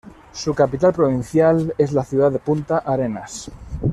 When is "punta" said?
2.39-2.79